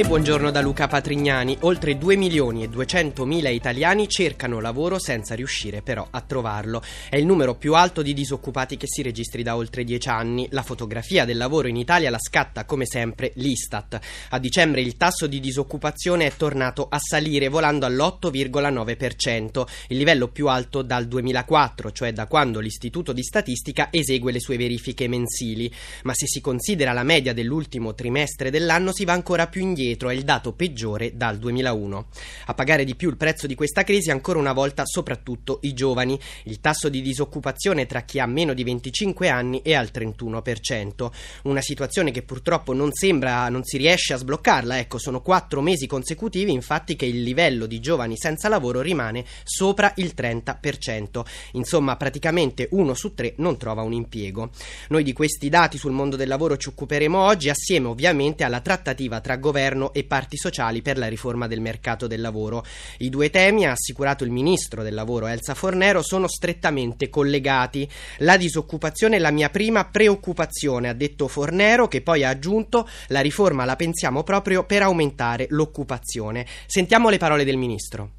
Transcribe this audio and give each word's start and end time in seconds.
E 0.00 0.06
buongiorno 0.06 0.50
da 0.50 0.62
Luca 0.62 0.88
Patrignani. 0.88 1.58
Oltre 1.60 1.98
2 1.98 2.16
milioni 2.16 2.62
e 2.62 2.68
200 2.70 3.26
mila 3.26 3.50
italiani 3.50 4.08
cercano 4.08 4.58
lavoro 4.58 4.98
senza 4.98 5.34
riuscire 5.34 5.82
però 5.82 6.08
a 6.10 6.22
trovarlo. 6.22 6.82
È 7.10 7.16
il 7.16 7.26
numero 7.26 7.54
più 7.54 7.74
alto 7.74 8.00
di 8.00 8.14
disoccupati 8.14 8.78
che 8.78 8.86
si 8.88 9.02
registri 9.02 9.42
da 9.42 9.56
oltre 9.56 9.84
10 9.84 10.08
anni. 10.08 10.48
La 10.52 10.62
fotografia 10.62 11.26
del 11.26 11.36
lavoro 11.36 11.68
in 11.68 11.76
Italia 11.76 12.08
la 12.08 12.18
scatta 12.18 12.64
come 12.64 12.86
sempre 12.86 13.32
l'Istat. 13.34 14.00
A 14.30 14.38
dicembre 14.38 14.80
il 14.80 14.96
tasso 14.96 15.26
di 15.26 15.38
disoccupazione 15.38 16.24
è 16.24 16.32
tornato 16.34 16.86
a 16.88 16.98
salire 16.98 17.48
volando 17.48 17.84
all'8,9%, 17.84 19.66
il 19.88 19.98
livello 19.98 20.28
più 20.28 20.48
alto 20.48 20.80
dal 20.80 21.08
2004, 21.08 21.92
cioè 21.92 22.14
da 22.14 22.26
quando 22.26 22.60
l'Istituto 22.60 23.12
di 23.12 23.22
Statistica 23.22 23.88
esegue 23.90 24.32
le 24.32 24.40
sue 24.40 24.56
verifiche 24.56 25.08
mensili. 25.08 25.70
Ma 26.04 26.14
se 26.14 26.26
si 26.26 26.40
considera 26.40 26.94
la 26.94 27.02
media 27.02 27.34
dell'ultimo 27.34 27.92
trimestre 27.92 28.48
dell'anno 28.48 28.94
si 28.94 29.04
va 29.04 29.12
ancora 29.12 29.46
più 29.46 29.60
indietro 29.60 29.88
indietro, 29.90 30.08
è 30.08 30.14
il 30.14 30.22
dato 30.22 30.52
peggiore 30.52 31.16
dal 31.16 31.38
2001. 31.38 32.06
A 32.46 32.54
pagare 32.54 32.84
di 32.84 32.94
più 32.94 33.08
il 33.08 33.16
prezzo 33.16 33.46
di 33.46 33.54
questa 33.54 33.82
crisi 33.82 34.10
ancora 34.10 34.38
una 34.38 34.52
volta 34.52 34.84
soprattutto 34.84 35.58
i 35.62 35.74
giovani. 35.74 36.18
Il 36.44 36.60
tasso 36.60 36.88
di 36.88 37.02
disoccupazione 37.02 37.86
tra 37.86 38.02
chi 38.02 38.18
ha 38.18 38.26
meno 38.26 38.54
di 38.54 38.64
25 38.64 39.28
anni 39.28 39.62
è 39.62 39.74
al 39.74 39.90
31%. 39.92 41.10
Una 41.44 41.60
situazione 41.60 42.10
che 42.10 42.22
purtroppo 42.22 42.72
non 42.72 42.92
sembra, 42.92 43.48
non 43.48 43.64
si 43.64 43.76
riesce 43.76 44.12
a 44.12 44.16
sbloccarla. 44.16 44.78
Ecco, 44.78 44.98
sono 44.98 45.20
quattro 45.20 45.60
mesi 45.60 45.86
consecutivi 45.86 46.52
infatti 46.52 46.96
che 46.96 47.06
il 47.06 47.22
livello 47.22 47.66
di 47.66 47.80
giovani 47.80 48.16
senza 48.16 48.48
lavoro 48.48 48.80
rimane 48.80 49.24
sopra 49.44 49.92
il 49.96 50.12
30%. 50.16 51.22
Insomma, 51.52 51.96
praticamente 51.96 52.68
uno 52.72 52.94
su 52.94 53.14
tre 53.14 53.34
non 53.38 53.56
trova 53.56 53.82
un 53.82 53.92
impiego. 53.92 54.50
Noi 54.88 55.02
di 55.02 55.12
questi 55.12 55.48
dati 55.48 55.78
sul 55.78 55.92
mondo 55.92 56.16
del 56.16 56.28
lavoro 56.28 56.56
ci 56.56 56.68
occuperemo 56.68 57.18
oggi 57.18 57.48
assieme 57.48 57.88
ovviamente 57.88 58.44
alla 58.44 58.60
trattativa 58.60 59.20
tra 59.20 59.36
governo 59.36 59.79
governo 59.80 59.92
e 59.92 60.04
parti 60.04 60.36
sociali 60.36 60.82
per 60.82 60.98
la 60.98 61.08
riforma 61.08 61.46
del 61.46 61.60
mercato 61.60 62.06
del 62.06 62.20
lavoro. 62.20 62.64
I 62.98 63.08
due 63.08 63.30
temi, 63.30 63.66
ha 63.66 63.72
assicurato 63.72 64.24
il 64.24 64.30
ministro 64.30 64.82
del 64.82 64.94
lavoro 64.94 65.26
Elsa 65.26 65.54
Fornero, 65.54 66.02
sono 66.02 66.28
strettamente 66.28 67.08
collegati. 67.08 67.88
La 68.18 68.36
disoccupazione 68.36 69.16
è 69.16 69.18
la 69.18 69.30
mia 69.30 69.48
prima 69.48 69.86
preoccupazione, 69.86 70.88
ha 70.88 70.94
detto 70.94 71.28
Fornero, 71.28 71.88
che 71.88 72.02
poi 72.02 72.24
ha 72.24 72.28
aggiunto 72.28 72.88
la 73.08 73.20
riforma 73.20 73.64
la 73.64 73.76
pensiamo 73.76 74.22
proprio 74.22 74.64
per 74.64 74.82
aumentare 74.82 75.46
l'occupazione. 75.50 76.46
Sentiamo 76.66 77.08
le 77.08 77.18
parole 77.18 77.44
del 77.44 77.56
ministro. 77.56 78.10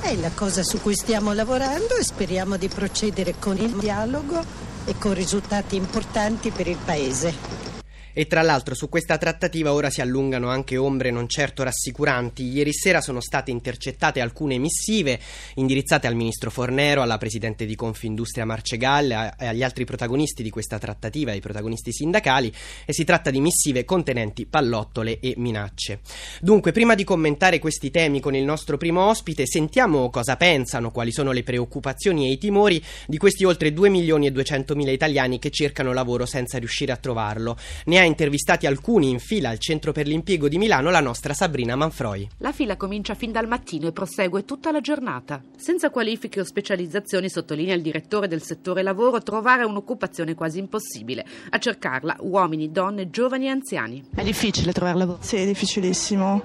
È 0.00 0.14
la 0.16 0.30
cosa 0.34 0.62
su 0.62 0.80
cui 0.80 0.94
stiamo 0.94 1.32
lavorando 1.32 1.96
e 1.96 2.02
speriamo 2.02 2.56
di 2.56 2.68
procedere 2.68 3.34
con 3.38 3.56
il 3.56 3.70
dialogo 3.70 4.44
e 4.84 4.96
con 4.98 5.14
risultati 5.14 5.76
importanti 5.76 6.50
per 6.50 6.66
il 6.66 6.78
Paese. 6.84 7.71
E 8.12 8.26
tra 8.26 8.42
l'altro 8.42 8.74
su 8.74 8.88
questa 8.88 9.18
trattativa 9.18 9.72
ora 9.72 9.90
si 9.90 10.00
allungano 10.00 10.48
anche 10.48 10.76
ombre 10.76 11.10
non 11.10 11.28
certo 11.28 11.62
rassicuranti. 11.62 12.44
Ieri 12.44 12.72
sera 12.72 13.00
sono 13.00 13.20
state 13.20 13.50
intercettate 13.50 14.20
alcune 14.20 14.58
missive 14.58 15.18
indirizzate 15.54 16.06
al 16.06 16.14
ministro 16.14 16.50
Fornero, 16.50 17.02
alla 17.02 17.18
presidente 17.18 17.64
di 17.64 17.74
Confindustria 17.74 18.44
Marcegall 18.44 19.10
e 19.10 19.46
agli 19.46 19.62
altri 19.62 19.84
protagonisti 19.84 20.42
di 20.42 20.50
questa 20.50 20.78
trattativa, 20.78 21.30
ai 21.30 21.40
protagonisti 21.40 21.92
sindacali, 21.92 22.52
e 22.84 22.92
si 22.92 23.04
tratta 23.04 23.30
di 23.30 23.40
missive 23.40 23.84
contenenti 23.84 24.46
pallottole 24.46 25.18
e 25.20 25.34
minacce. 25.36 26.00
Dunque, 26.40 26.72
prima 26.72 26.94
di 26.94 27.04
commentare 27.04 27.58
questi 27.58 27.90
temi 27.90 28.20
con 28.20 28.34
il 28.34 28.44
nostro 28.44 28.76
primo 28.76 29.08
ospite, 29.08 29.46
sentiamo 29.46 30.10
cosa 30.10 30.36
pensano, 30.36 30.90
quali 30.90 31.12
sono 31.12 31.32
le 31.32 31.42
preoccupazioni 31.42 32.26
e 32.26 32.32
i 32.32 32.38
timori 32.38 32.82
di 33.06 33.16
questi 33.16 33.44
oltre 33.44 33.72
2 33.72 33.88
milioni 33.88 34.26
e 34.26 34.32
200 34.32 34.74
mila 34.74 34.90
italiani 34.90 35.38
che 35.38 35.50
cercano 35.50 35.92
lavoro 35.92 36.26
senza 36.26 36.58
riuscire 36.58 36.92
a 36.92 36.96
trovarlo. 36.96 37.56
Ne 37.86 37.98
ha 38.02 38.06
intervistati 38.06 38.66
alcuni 38.66 39.10
in 39.10 39.18
fila 39.18 39.48
al 39.48 39.58
Centro 39.58 39.92
per 39.92 40.06
l'Impiego 40.06 40.48
di 40.48 40.58
Milano 40.58 40.90
la 40.90 41.00
nostra 41.00 41.32
Sabrina 41.34 41.76
Manfroi. 41.76 42.28
La 42.38 42.52
fila 42.52 42.76
comincia 42.76 43.14
fin 43.14 43.32
dal 43.32 43.46
mattino 43.46 43.86
e 43.86 43.92
prosegue 43.92 44.44
tutta 44.44 44.70
la 44.70 44.80
giornata. 44.80 45.42
Senza 45.56 45.90
qualifiche 45.90 46.40
o 46.40 46.44
specializzazioni, 46.44 47.28
sottolinea 47.28 47.74
il 47.74 47.82
direttore 47.82 48.28
del 48.28 48.42
settore 48.42 48.82
lavoro, 48.82 49.22
trovare 49.22 49.64
un'occupazione 49.64 50.34
quasi 50.34 50.58
impossibile. 50.58 51.24
A 51.50 51.58
cercarla 51.58 52.16
uomini, 52.20 52.70
donne, 52.70 53.10
giovani 53.10 53.46
e 53.46 53.50
anziani. 53.50 54.04
È 54.14 54.22
difficile 54.22 54.72
trovare 54.72 54.98
lavoro? 54.98 55.18
Sì, 55.22 55.36
è 55.36 55.46
difficilissimo 55.46 56.42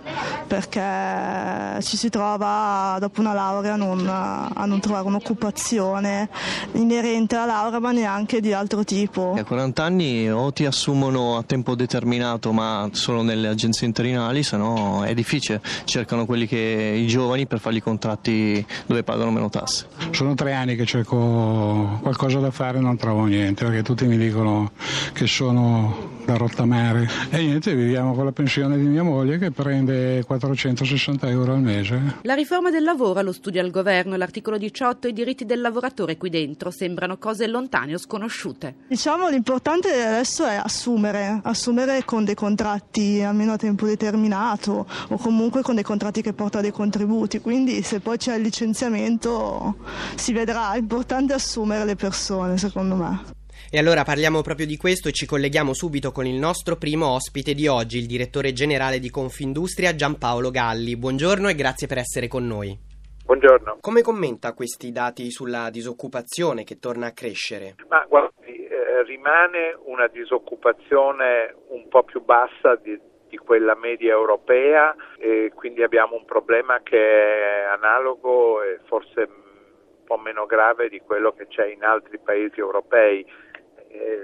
perché 0.47 1.81
ci 1.81 1.97
si 1.97 2.09
trova 2.09 2.97
dopo 2.99 3.19
una 3.19 3.33
laurea 3.33 3.73
a 3.73 3.77
non, 3.77 4.07
a 4.07 4.65
non 4.65 4.79
trovare 4.79 5.07
un'occupazione 5.07 6.29
inerente 6.73 7.35
alla 7.35 7.53
laurea 7.53 7.79
ma 7.79 7.91
neanche 7.91 8.39
di 8.41 8.53
altro 8.53 8.83
tipo. 8.83 9.33
A 9.35 9.43
40 9.43 9.83
anni 9.83 10.29
o 10.29 10.53
ti 10.53 10.65
assumono 10.65 11.37
a 11.37 11.43
tempo 11.47 11.73
determinato 11.73 12.51
ma 12.51 12.87
solo 12.91 13.23
nelle 13.23 13.47
agenzie 13.47 13.87
interinali, 13.87 14.43
se 14.43 14.57
no 14.57 15.03
è 15.03 15.15
difficile, 15.15 15.61
cercano 15.85 16.27
quelli 16.27 16.45
che 16.45 16.93
i 16.95 17.07
giovani 17.07 17.47
per 17.47 17.59
fargli 17.59 17.81
contratti 17.81 18.63
dove 18.85 19.01
pagano 19.01 19.31
meno 19.31 19.49
tasse. 19.49 19.87
Sono 20.11 20.35
tre 20.35 20.53
anni 20.53 20.75
che 20.75 20.85
cerco 20.85 21.97
qualcosa 22.03 22.37
da 22.39 22.51
fare 22.51 22.77
e 22.77 22.81
non 22.81 22.97
trovo 22.97 23.25
niente 23.25 23.65
perché 23.65 23.81
tutti 23.81 24.05
mi 24.05 24.17
dicono 24.17 24.71
che 25.13 25.25
sono 25.25 26.16
da 26.27 26.35
rottamare 26.35 27.07
e 27.29 27.37
niente, 27.37 27.73
viviamo 27.73 28.13
con 28.13 28.25
la 28.25 28.33
pensione 28.33 28.77
di 28.77 28.83
mia 28.83 29.01
moglie 29.01 29.37
che 29.37 29.51
prende 29.51 30.25
460 30.25 31.29
euro 31.29 31.53
al 31.53 31.61
mese. 31.61 32.17
La 32.23 32.33
riforma 32.33 32.69
del 32.69 32.83
lavoro, 32.83 33.21
lo 33.21 33.31
studio 33.31 33.61
al 33.61 33.71
governo, 33.71 34.17
l'articolo 34.17 34.57
18 34.57 35.07
e 35.07 35.11
i 35.11 35.13
diritti 35.13 35.45
del 35.45 35.61
lavoratore 35.61 36.17
qui 36.17 36.29
dentro 36.29 36.69
sembrano 36.69 37.17
cose 37.17 37.47
lontane 37.47 37.93
o 37.93 37.97
sconosciute. 37.97 38.75
Diciamo 38.89 39.29
l'importante 39.29 39.87
adesso 39.89 40.45
è 40.45 40.59
assumere, 40.61 41.39
assumere 41.43 42.03
con 42.03 42.25
dei 42.25 42.35
contratti 42.35 43.21
almeno 43.21 43.53
a 43.53 43.57
tempo 43.57 43.85
determinato 43.85 44.85
o 45.07 45.17
comunque 45.17 45.61
con 45.61 45.75
dei 45.75 45.83
contratti 45.85 46.21
che 46.21 46.33
portano 46.33 46.63
dei 46.63 46.73
contributi, 46.73 47.39
quindi 47.39 47.81
se 47.83 48.01
poi 48.01 48.17
c'è 48.17 48.35
il 48.35 48.41
licenziamento 48.41 49.77
si 50.15 50.33
vedrà, 50.33 50.73
è 50.73 50.77
importante 50.77 51.31
assumere 51.31 51.85
le 51.85 51.95
persone 51.95 52.57
secondo 52.57 52.95
me. 52.95 53.35
E 53.69 53.77
allora 53.77 54.03
parliamo 54.03 54.41
proprio 54.41 54.65
di 54.65 54.77
questo 54.77 55.09
e 55.09 55.11
ci 55.11 55.25
colleghiamo 55.25 55.73
subito 55.73 56.13
con 56.13 56.25
il 56.25 56.39
nostro 56.39 56.77
primo 56.77 57.07
ospite 57.07 57.53
di 57.53 57.67
oggi, 57.67 57.97
il 57.97 58.07
direttore 58.07 58.53
generale 58.53 58.97
di 58.97 59.09
Confindustria 59.09 59.93
Giampaolo 59.93 60.51
Galli. 60.51 60.95
Buongiorno 60.95 61.49
e 61.49 61.53
grazie 61.53 61.85
per 61.85 61.97
essere 61.97 62.29
con 62.29 62.47
noi. 62.47 62.79
Buongiorno. 63.25 63.79
Come 63.81 64.01
commenta 64.03 64.53
questi 64.53 64.93
dati 64.93 65.29
sulla 65.31 65.69
disoccupazione 65.69 66.63
che 66.63 66.79
torna 66.79 67.07
a 67.07 67.11
crescere? 67.11 67.75
Ma 67.89 68.05
guardi, 68.07 68.55
eh, 68.55 69.03
rimane 69.03 69.77
una 69.83 70.07
disoccupazione 70.07 71.53
un 71.67 71.89
po' 71.89 72.03
più 72.03 72.23
bassa 72.23 72.79
di, 72.81 72.97
di 73.27 73.35
quella 73.35 73.75
media 73.75 74.13
europea 74.13 74.95
e 75.19 75.51
quindi 75.53 75.83
abbiamo 75.83 76.15
un 76.15 76.23
problema 76.23 76.79
che 76.83 76.97
è 76.97 77.63
analogo 77.65 78.63
e 78.63 78.79
forse 78.85 79.27
un 79.27 80.05
po' 80.05 80.17
meno 80.17 80.45
grave 80.45 80.87
di 80.87 81.01
quello 81.01 81.33
che 81.33 81.47
c'è 81.47 81.67
in 81.67 81.83
altri 81.83 82.17
paesi 82.17 82.61
europei 82.61 83.25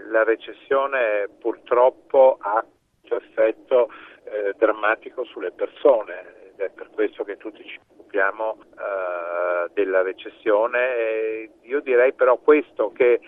la 0.10 0.24
recessione 0.24 1.28
purtroppo 1.40 2.38
ha 2.40 2.64
questo 3.00 3.18
effetto 3.18 3.90
eh, 4.24 4.54
drammatico 4.58 5.24
sulle 5.26 5.52
persone 5.52 6.52
ed 6.54 6.60
è 6.60 6.70
per 6.70 6.90
questo 6.94 7.24
che 7.24 7.38
tutti 7.38 7.64
ci 7.64 7.80
occupiamo 7.92 8.58
eh, 8.60 9.72
della 9.74 10.02
recessione. 10.02 10.96
E 10.96 11.50
io 11.62 11.82
direi 11.82 12.14
però 12.14 12.38
questo 12.38 12.92
che 12.92 13.20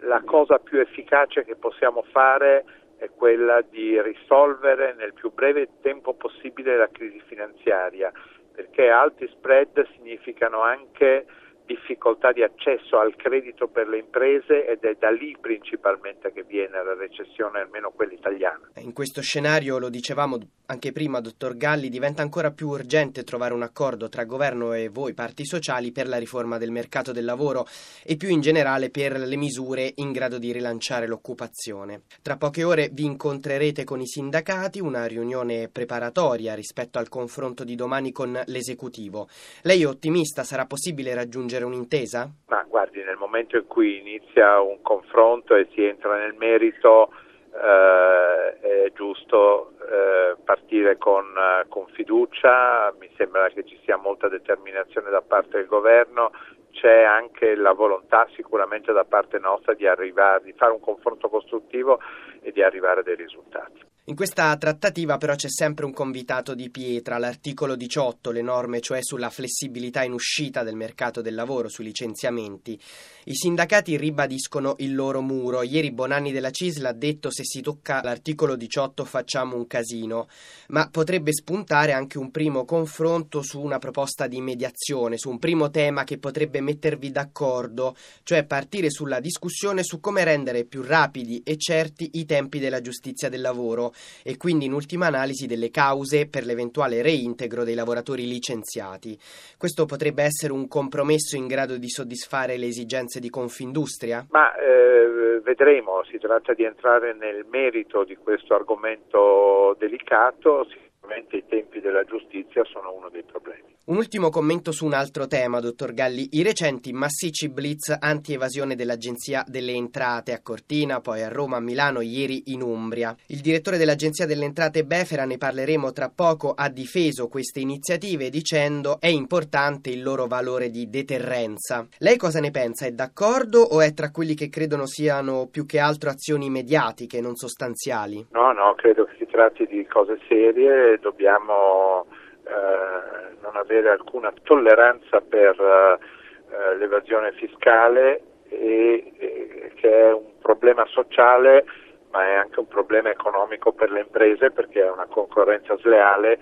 la 0.00 0.22
cosa 0.24 0.58
più 0.58 0.78
efficace 0.78 1.44
che 1.44 1.56
possiamo 1.56 2.02
fare 2.12 2.64
è 2.98 3.10
quella 3.14 3.60
di 3.62 4.00
risolvere 4.00 4.94
nel 4.94 5.12
più 5.12 5.32
breve 5.32 5.68
tempo 5.82 6.14
possibile 6.14 6.76
la 6.76 6.88
crisi 6.90 7.20
finanziaria, 7.26 8.10
perché 8.54 8.88
alti 8.88 9.26
spread 9.28 9.86
significano 9.94 10.60
anche 10.60 11.26
difficoltà 11.66 12.32
di 12.32 12.42
accesso 12.42 12.98
al 12.98 13.14
credito 13.16 13.68
per 13.68 13.88
le 13.88 13.98
imprese 13.98 14.66
ed 14.66 14.84
è 14.84 14.96
da 14.98 15.10
lì 15.10 15.36
principalmente 15.38 16.32
che 16.32 16.44
viene 16.44 16.82
la 16.82 16.94
recessione, 16.94 17.60
almeno 17.60 17.90
quella 17.90 18.12
italiana. 18.12 18.70
In 18.76 18.92
questo 18.92 19.20
scenario, 19.20 19.78
lo 19.78 19.88
dicevamo 19.88 20.38
anche 20.68 20.90
prima, 20.90 21.20
dottor 21.20 21.56
Galli, 21.56 21.88
diventa 21.88 22.22
ancora 22.22 22.50
più 22.50 22.68
urgente 22.68 23.22
trovare 23.22 23.54
un 23.54 23.62
accordo 23.62 24.08
tra 24.08 24.24
governo 24.24 24.72
e 24.72 24.88
voi, 24.88 25.14
parti 25.14 25.44
sociali, 25.44 25.92
per 25.92 26.08
la 26.08 26.16
riforma 26.16 26.58
del 26.58 26.72
mercato 26.72 27.12
del 27.12 27.24
lavoro 27.24 27.66
e 28.02 28.16
più 28.16 28.28
in 28.28 28.40
generale 28.40 28.90
per 28.90 29.16
le 29.16 29.36
misure 29.36 29.92
in 29.96 30.10
grado 30.10 30.38
di 30.38 30.52
rilanciare 30.52 31.06
l'occupazione. 31.06 32.02
Tra 32.20 32.36
poche 32.36 32.64
ore 32.64 32.88
vi 32.92 33.04
incontrerete 33.04 33.84
con 33.84 34.00
i 34.00 34.06
sindacati, 34.06 34.80
una 34.80 35.06
riunione 35.06 35.68
preparatoria 35.68 36.54
rispetto 36.54 36.98
al 36.98 37.08
confronto 37.08 37.62
di 37.62 37.76
domani 37.76 38.10
con 38.10 38.40
l'esecutivo. 38.46 39.28
Lei 39.62 39.82
è 39.82 39.86
ottimista? 39.86 40.42
Sarà 40.42 40.66
possibile 40.66 41.14
raggiungere 41.14 41.55
raggiungere 41.56 41.64
un'intesa? 41.64 42.30
Ma 42.48 42.64
guardi, 42.68 43.02
nel 43.02 43.16
momento 43.16 43.56
in 43.56 43.66
cui 43.66 43.98
inizia 43.98 44.60
un 44.60 44.80
confronto 44.82 45.54
e 45.54 45.68
si 45.72 45.84
entra 45.84 46.16
nel 46.16 46.34
merito, 46.34 47.10
eh, 47.52 48.60
è 48.60 48.92
giusto 48.94 49.72
eh, 49.80 50.36
partire 50.44 50.98
con, 50.98 51.24
con, 51.68 51.86
fiducia, 51.92 52.94
mi 52.98 53.10
sembra 53.16 53.48
che 53.48 53.64
ci 53.64 53.78
sia 53.84 53.96
molta 53.96 54.28
determinazione 54.28 55.10
da 55.10 55.22
parte 55.22 55.58
del 55.58 55.66
governo, 55.66 56.30
c'è 56.72 57.02
anche 57.02 57.54
la 57.54 57.72
volontà 57.72 58.28
sicuramente 58.34 58.92
da 58.92 59.04
parte 59.04 59.38
nostra 59.38 59.72
di 59.72 59.86
arrivare, 59.86 60.42
di 60.44 60.52
fare 60.52 60.72
un 60.72 60.80
confronto 60.80 61.28
costruttivo 61.28 61.98
e 62.42 62.52
di 62.52 62.62
arrivare 62.62 63.00
a 63.00 63.02
dei 63.02 63.16
risultati. 63.16 63.80
In 64.08 64.14
questa 64.14 64.56
trattativa 64.56 65.16
però 65.16 65.34
c'è 65.34 65.48
sempre 65.48 65.84
un 65.84 65.92
convitato 65.92 66.54
di 66.54 66.70
pietra, 66.70 67.18
l'articolo 67.18 67.74
18, 67.74 68.30
le 68.30 68.40
norme 68.40 68.80
cioè 68.80 69.00
sulla 69.02 69.30
flessibilità 69.30 70.04
in 70.04 70.12
uscita 70.12 70.62
del 70.62 70.76
mercato 70.76 71.20
del 71.20 71.34
lavoro, 71.34 71.68
sui 71.68 71.86
licenziamenti. 71.86 72.80
I 73.24 73.34
sindacati 73.34 73.96
ribadiscono 73.96 74.76
il 74.78 74.94
loro 74.94 75.22
muro. 75.22 75.62
Ieri 75.62 75.90
Bonanni 75.90 76.30
della 76.30 76.52
Cisla 76.52 76.90
ha 76.90 76.92
detto 76.92 77.32
se 77.32 77.42
si 77.44 77.60
tocca 77.60 78.00
l'articolo 78.00 78.54
18 78.54 79.04
facciamo 79.04 79.56
un 79.56 79.66
casino, 79.66 80.28
ma 80.68 80.88
potrebbe 80.88 81.32
spuntare 81.32 81.90
anche 81.90 82.16
un 82.16 82.30
primo 82.30 82.64
confronto 82.64 83.42
su 83.42 83.60
una 83.60 83.78
proposta 83.78 84.28
di 84.28 84.40
mediazione, 84.40 85.18
su 85.18 85.30
un 85.30 85.40
primo 85.40 85.68
tema 85.70 86.04
che 86.04 86.18
potrebbe 86.18 86.60
mettervi 86.60 87.10
d'accordo, 87.10 87.96
cioè 88.22 88.44
partire 88.44 88.88
sulla 88.88 89.18
discussione 89.18 89.82
su 89.82 89.98
come 89.98 90.22
rendere 90.22 90.64
più 90.64 90.82
rapidi 90.82 91.42
e 91.44 91.56
certi 91.56 92.10
i 92.12 92.24
tempi 92.24 92.60
della 92.60 92.80
giustizia 92.80 93.28
del 93.28 93.40
lavoro 93.40 93.94
e 94.22 94.36
quindi 94.36 94.66
in 94.66 94.72
ultima 94.72 95.06
analisi 95.06 95.46
delle 95.46 95.70
cause 95.70 96.28
per 96.28 96.44
l'eventuale 96.44 97.02
reintegro 97.02 97.64
dei 97.64 97.74
lavoratori 97.74 98.26
licenziati. 98.26 99.18
Questo 99.58 99.84
potrebbe 99.84 100.22
essere 100.22 100.52
un 100.52 100.68
compromesso 100.68 101.36
in 101.36 101.46
grado 101.46 101.76
di 101.76 101.88
soddisfare 101.88 102.56
le 102.56 102.66
esigenze 102.66 103.20
di 103.20 103.30
Confindustria? 103.30 104.26
Ma 104.30 104.54
eh, 104.56 105.40
vedremo, 105.42 106.02
si 106.10 106.18
tratta 106.18 106.52
di 106.54 106.64
entrare 106.64 107.14
nel 107.14 107.46
merito 107.48 108.04
di 108.04 108.16
questo 108.16 108.54
argomento 108.54 109.76
delicato, 109.78 110.66
sicuramente 111.06 111.36
i 111.36 111.44
tempi 111.46 111.80
della 111.80 112.02
giustizia 112.04 112.64
sono 112.64 112.92
uno 112.92 113.08
dei 113.08 113.22
problemi. 113.22 113.74
Un 113.86 113.96
ultimo 113.96 114.30
commento 114.30 114.72
su 114.72 114.84
un 114.84 114.94
altro 114.94 115.28
tema, 115.28 115.60
dottor 115.60 115.94
Galli. 115.94 116.30
I 116.32 116.42
recenti 116.42 116.92
massicci 116.92 117.48
blitz 117.48 117.96
anti-evasione 117.96 118.74
dell'Agenzia 118.74 119.44
delle 119.46 119.72
Entrate 119.72 120.32
a 120.32 120.42
Cortina, 120.42 121.00
poi 121.00 121.22
a 121.22 121.28
Roma, 121.28 121.58
a 121.58 121.60
Milano, 121.60 122.00
ieri 122.00 122.44
in 122.46 122.62
Umbria. 122.62 123.14
Il 123.28 123.40
direttore 123.40 123.76
dell'Agenzia 123.76 124.26
delle 124.26 124.44
Entrate 124.44 124.84
Befera, 124.84 125.24
ne 125.24 125.38
parleremo 125.38 125.92
tra 125.92 126.10
poco, 126.12 126.52
ha 126.52 126.68
difeso 126.68 127.28
queste 127.28 127.60
iniziative 127.60 128.28
dicendo 128.28 128.98
è 128.98 129.06
importante 129.06 129.90
il 129.90 130.02
loro 130.02 130.26
valore 130.26 130.68
di 130.70 130.90
deterrenza. 130.90 131.86
Lei 131.98 132.16
cosa 132.16 132.40
ne 132.40 132.50
pensa? 132.50 132.86
È 132.86 132.90
d'accordo 132.90 133.60
o 133.60 133.80
è 133.80 133.94
tra 133.94 134.10
quelli 134.10 134.34
che 134.34 134.48
credono 134.48 134.86
siano 134.86 135.46
più 135.46 135.64
che 135.64 135.78
altro 135.78 136.10
azioni 136.10 136.50
mediatiche, 136.50 137.20
non 137.20 137.36
sostanziali? 137.36 138.26
No, 138.32 138.50
no, 138.50 138.74
credo 138.74 139.04
che 139.04 139.14
si 139.18 139.25
tratti 139.36 139.66
di 139.66 139.86
cose 139.86 140.18
serie, 140.28 140.98
dobbiamo 140.98 142.06
eh, 142.44 143.36
non 143.42 143.54
avere 143.56 143.90
alcuna 143.90 144.32
tolleranza 144.44 145.20
per 145.20 145.60
eh, 145.60 146.76
l'evasione 146.76 147.32
fiscale 147.32 148.22
e, 148.48 149.12
e, 149.18 149.72
che 149.74 149.90
è 149.90 150.12
un 150.14 150.38
problema 150.40 150.86
sociale 150.86 151.66
ma 152.12 152.26
è 152.26 152.32
anche 152.32 152.60
un 152.60 152.68
problema 152.68 153.10
economico 153.10 153.72
per 153.72 153.90
le 153.90 154.00
imprese 154.00 154.52
perché 154.52 154.82
è 154.82 154.90
una 154.90 155.06
concorrenza 155.06 155.76
sleale 155.78 156.38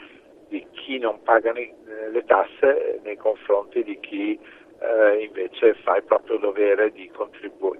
di 0.48 0.64
chi 0.70 0.98
non 0.98 1.20
paga 1.24 1.52
le 1.52 2.24
tasse 2.26 3.00
nei 3.02 3.16
confronti 3.16 3.82
di 3.82 3.98
chi 3.98 4.38
eh, 4.78 5.24
invece 5.24 5.74
fa 5.82 5.96
il 5.96 6.04
proprio 6.04 6.36
dovere 6.36 6.92
di, 6.92 7.10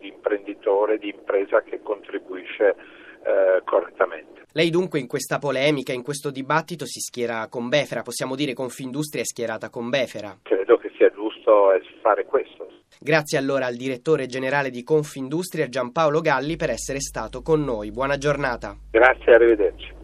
di 0.00 0.08
imprenditore, 0.08 0.98
di 0.98 1.10
impresa 1.10 1.62
che 1.62 1.82
contribuisce 1.82 2.74
eh, 3.24 3.62
correttamente. 3.64 4.42
Lei 4.52 4.70
dunque 4.70 5.00
in 5.00 5.08
questa 5.08 5.38
polemica, 5.38 5.92
in 5.92 6.02
questo 6.02 6.30
dibattito 6.30 6.86
si 6.86 7.00
schiera 7.00 7.48
con 7.48 7.68
Befera, 7.68 8.02
possiamo 8.02 8.36
dire 8.36 8.52
Confindustria 8.52 9.22
è 9.22 9.26
schierata 9.26 9.68
con 9.68 9.90
Befera? 9.90 10.38
Credo 10.42 10.76
che 10.76 10.92
sia 10.96 11.10
giusto 11.10 11.72
fare 12.04 12.26
questo. 12.26 12.68
Grazie 13.00 13.38
allora 13.38 13.66
al 13.66 13.76
direttore 13.76 14.26
generale 14.26 14.70
di 14.70 14.82
Confindustria 14.84 15.68
Giampaolo 15.68 16.20
Galli 16.20 16.56
per 16.56 16.70
essere 16.70 17.00
stato 17.00 17.42
con 17.42 17.64
noi. 17.64 17.90
Buona 17.90 18.18
giornata. 18.18 18.76
Grazie, 18.90 19.34
arrivederci. 19.34 20.03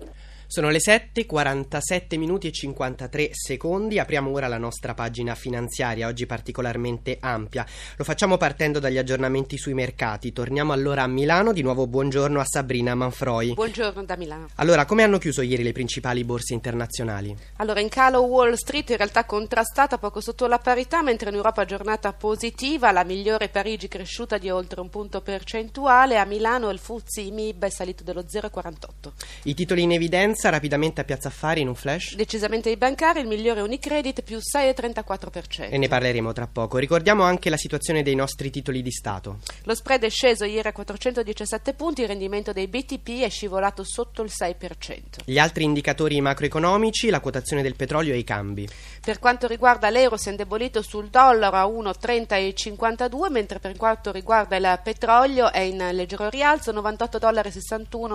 Sono 0.52 0.68
le 0.70 0.80
7, 0.80 1.26
47 1.26 2.16
minuti 2.16 2.48
e 2.48 2.50
53 2.50 3.28
secondi. 3.30 4.00
Apriamo 4.00 4.32
ora 4.32 4.48
la 4.48 4.58
nostra 4.58 4.94
pagina 4.94 5.36
finanziaria, 5.36 6.08
oggi 6.08 6.26
particolarmente 6.26 7.18
ampia. 7.20 7.64
Lo 7.96 8.02
facciamo 8.02 8.36
partendo 8.36 8.80
dagli 8.80 8.98
aggiornamenti 8.98 9.56
sui 9.56 9.74
mercati. 9.74 10.32
Torniamo 10.32 10.72
allora 10.72 11.04
a 11.04 11.06
Milano. 11.06 11.52
Di 11.52 11.62
nuovo 11.62 11.86
buongiorno 11.86 12.40
a 12.40 12.44
Sabrina 12.44 12.96
Manfroi. 12.96 13.54
Buongiorno 13.54 14.02
da 14.02 14.16
Milano. 14.16 14.48
Allora, 14.56 14.86
come 14.86 15.04
hanno 15.04 15.18
chiuso 15.18 15.42
ieri 15.42 15.62
le 15.62 15.70
principali 15.70 16.24
borse 16.24 16.52
internazionali? 16.52 17.32
Allora, 17.58 17.78
in 17.78 17.88
calo 17.88 18.22
Wall 18.22 18.54
Street 18.54 18.90
in 18.90 18.96
realtà 18.96 19.24
contrastata 19.26 19.98
poco 19.98 20.20
sotto 20.20 20.48
la 20.48 20.58
parità, 20.58 21.00
mentre 21.00 21.30
in 21.30 21.36
Europa 21.36 21.64
giornata 21.64 22.12
positiva, 22.12 22.90
la 22.90 23.04
migliore 23.04 23.50
Parigi 23.50 23.86
cresciuta 23.86 24.36
di 24.36 24.50
oltre 24.50 24.80
un 24.80 24.88
punto 24.88 25.20
percentuale, 25.20 26.18
a 26.18 26.24
Milano 26.24 26.70
il 26.70 26.80
Fuzzi 26.80 27.30
MIB 27.30 27.66
è 27.66 27.70
salito 27.70 28.02
dello 28.02 28.22
0,48. 28.22 29.12
I 29.44 29.54
titoli 29.54 29.82
in 29.82 29.92
evidenza 29.92 30.38
Piazza, 30.40 30.56
rapidamente 30.56 31.02
a 31.02 31.04
Piazza 31.04 31.28
Affari 31.28 31.60
in 31.60 31.68
un 31.68 31.74
flash? 31.74 32.14
Decisamente 32.14 32.70
i 32.70 32.78
bancari, 32.78 33.20
il 33.20 33.26
migliore 33.26 33.60
Unicredit 33.60 34.22
più 34.22 34.38
6,34%. 34.38 35.68
E 35.68 35.76
ne 35.76 35.86
parleremo 35.86 36.32
tra 36.32 36.46
poco. 36.46 36.78
Ricordiamo 36.78 37.24
anche 37.24 37.50
la 37.50 37.58
situazione 37.58 38.02
dei 38.02 38.14
nostri 38.14 38.48
titoli 38.48 38.80
di 38.80 38.90
Stato. 38.90 39.40
Lo 39.64 39.74
spread 39.74 40.02
è 40.02 40.08
sceso 40.08 40.44
ieri 40.44 40.66
a 40.66 40.72
417 40.72 41.74
punti, 41.74 42.00
il 42.00 42.08
rendimento 42.08 42.54
dei 42.54 42.68
BTP 42.68 43.20
è 43.20 43.28
scivolato 43.28 43.84
sotto 43.84 44.22
il 44.22 44.30
6%. 44.34 45.24
Gli 45.26 45.38
altri 45.38 45.64
indicatori 45.64 46.18
macroeconomici, 46.22 47.10
la 47.10 47.20
quotazione 47.20 47.60
del 47.60 47.76
petrolio 47.76 48.14
e 48.14 48.16
i 48.16 48.24
cambi. 48.24 48.66
Per 49.04 49.18
quanto 49.18 49.46
riguarda 49.46 49.90
l'euro 49.90 50.16
si 50.16 50.28
è 50.28 50.30
indebolito 50.30 50.80
sul 50.80 51.08
dollaro 51.10 51.56
a 51.56 51.66
1,30,52, 51.66 53.30
mentre 53.30 53.58
per 53.58 53.76
quanto 53.76 54.10
riguarda 54.10 54.56
il 54.56 54.80
petrolio 54.82 55.52
è 55.52 55.60
in 55.60 55.86
leggero 55.92 56.30
rialzo 56.30 56.72
98,61 56.72 57.18
dollari 57.18 57.48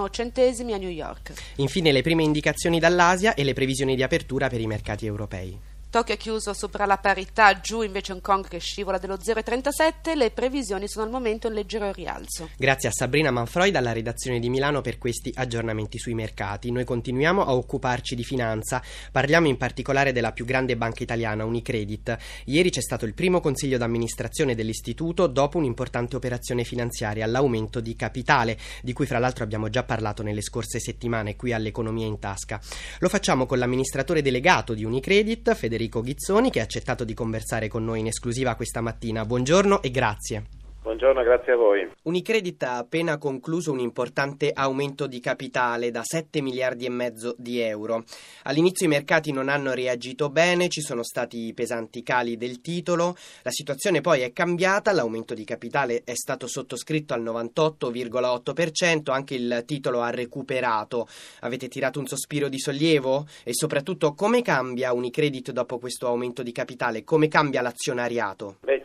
centesimi 0.09 0.73
a 0.73 0.77
New 0.77 0.89
York. 0.89 1.33
Infine 1.57 1.91
le 1.91 2.01
prime 2.01 2.14
prime 2.15 2.23
indicazioni 2.23 2.79
dall'Asia 2.79 3.33
e 3.33 3.43
le 3.43 3.51
previsioni 3.51 3.95
di 3.95 4.01
apertura 4.01 4.47
per 4.47 4.61
i 4.61 4.67
mercati 4.67 5.05
europei. 5.05 5.74
Tokyo 5.95 6.17
chiuso 6.17 6.51
sopra 6.51 6.85
la 6.85 6.97
parità, 6.97 7.57
giù 7.61 7.81
invece 7.81 8.11
Hong 8.11 8.19
Kong 8.19 8.45
che 8.45 8.59
scivola 8.59 8.97
dello 8.97 9.15
0,37, 9.15 10.17
le 10.17 10.29
previsioni 10.29 10.89
sono 10.89 11.05
al 11.05 11.09
momento 11.09 11.47
in 11.47 11.53
leggero 11.53 11.89
rialzo. 11.93 12.49
Grazie 12.57 12.89
a 12.89 12.91
Sabrina 12.91 13.31
Manfroi 13.31 13.71
dalla 13.71 13.93
redazione 13.93 14.39
di 14.39 14.49
Milano 14.49 14.81
per 14.81 14.97
questi 14.97 15.31
aggiornamenti 15.33 15.97
sui 15.97 16.13
mercati. 16.13 16.69
Noi 16.69 16.83
continuiamo 16.83 17.45
a 17.45 17.53
occuparci 17.53 18.13
di 18.13 18.25
finanza, 18.25 18.83
parliamo 19.09 19.47
in 19.47 19.55
particolare 19.55 20.11
della 20.11 20.33
più 20.33 20.43
grande 20.43 20.75
banca 20.75 21.01
italiana, 21.01 21.45
Unicredit. 21.45 22.17
Ieri 22.47 22.71
c'è 22.71 22.81
stato 22.81 23.05
il 23.05 23.13
primo 23.13 23.39
consiglio 23.39 23.77
d'amministrazione 23.77 24.53
dell'istituto 24.53 25.27
dopo 25.27 25.59
un'importante 25.59 26.17
operazione 26.17 26.65
finanziaria, 26.65 27.25
l'aumento 27.25 27.79
di 27.79 27.95
capitale, 27.95 28.57
di 28.81 28.91
cui 28.91 29.05
fra 29.05 29.19
l'altro 29.19 29.45
abbiamo 29.45 29.69
già 29.69 29.83
parlato 29.83 30.23
nelle 30.23 30.41
scorse 30.41 30.77
settimane 30.81 31.37
qui 31.37 31.53
all'Economia 31.53 32.05
in 32.05 32.19
Tasca. 32.19 32.59
Lo 32.99 33.07
facciamo 33.07 33.45
con 33.45 33.59
l'amministratore 33.59 34.21
delegato 34.21 34.73
di 34.73 34.83
Unicredit, 34.83 35.55
Federico 35.55 35.83
Federico 35.85 36.01
Ghizzoni 36.01 36.49
che 36.49 36.59
ha 36.59 36.63
accettato 36.63 37.03
di 37.03 37.13
conversare 37.13 37.67
con 37.67 37.83
noi 37.83 37.99
in 37.99 38.07
esclusiva 38.07 38.55
questa 38.55 38.81
mattina. 38.81 39.25
Buongiorno 39.25 39.81
e 39.81 39.91
grazie. 39.91 40.54
Buongiorno, 40.85 41.23
grazie 41.23 41.53
a 41.53 41.55
voi. 41.55 41.89
Unicredit 42.03 42.61
ha 42.61 42.77
appena 42.77 43.17
concluso 43.17 43.71
un 43.71 43.79
importante 43.79 44.51
aumento 44.53 45.07
di 45.07 45.19
capitale 45.19 45.89
da 45.89 46.03
7 46.03 46.41
miliardi 46.41 46.85
e 46.85 46.91
mezzo 46.91 47.33
di 47.39 47.59
euro. 47.59 48.03
All'inizio 48.43 48.85
i 48.85 48.89
mercati 48.89 49.31
non 49.31 49.49
hanno 49.49 49.73
reagito 49.73 50.29
bene, 50.29 50.67
ci 50.67 50.81
sono 50.81 51.01
stati 51.01 51.51
pesanti 51.55 52.03
cali 52.03 52.37
del 52.37 52.61
titolo, 52.61 53.15
la 53.41 53.49
situazione 53.49 54.01
poi 54.01 54.21
è 54.21 54.31
cambiata, 54.31 54.91
l'aumento 54.91 55.33
di 55.33 55.43
capitale 55.43 56.03
è 56.05 56.13
stato 56.13 56.45
sottoscritto 56.45 57.15
al 57.15 57.23
98,8%, 57.23 59.11
anche 59.11 59.33
il 59.33 59.63
titolo 59.65 60.01
ha 60.01 60.11
recuperato. 60.11 61.07
Avete 61.39 61.67
tirato 61.67 61.97
un 61.97 62.05
sospiro 62.05 62.47
di 62.47 62.59
sollievo? 62.59 63.25
E 63.43 63.55
soprattutto 63.55 64.13
come 64.13 64.43
cambia 64.43 64.93
Unicredit 64.93 65.49
dopo 65.49 65.79
questo 65.79 66.05
aumento 66.05 66.43
di 66.43 66.51
capitale? 66.51 67.03
Come 67.03 67.27
cambia 67.27 67.63
l'azionariato? 67.63 68.57
Beh 68.61 68.83